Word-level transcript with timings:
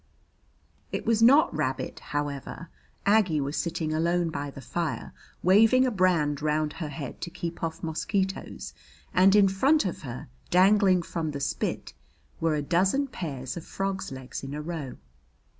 It 0.91 1.05
was 1.05 1.21
not 1.21 1.55
rabbit, 1.55 1.99
however. 1.99 2.69
Aggie 3.05 3.39
was 3.39 3.55
sitting 3.55 3.93
alone 3.93 4.31
by 4.31 4.49
the 4.49 4.59
fire, 4.59 5.13
waving 5.43 5.85
a 5.85 5.91
brand 5.91 6.41
round 6.41 6.73
her 6.73 6.87
head 6.89 7.21
to 7.21 7.29
keep 7.29 7.61
off 7.63 7.83
mosquitoes, 7.83 8.73
and 9.13 9.35
in 9.35 9.47
front 9.47 9.85
of 9.85 10.01
her, 10.01 10.27
dangling 10.49 11.03
from 11.03 11.29
the 11.29 11.39
spit, 11.39 11.93
were 12.39 12.55
a 12.55 12.63
dozen 12.63 13.05
pairs 13.09 13.55
of 13.55 13.63
frogs' 13.63 14.11
legs 14.11 14.41
in 14.43 14.55
a 14.55 14.61
row. 14.63 14.97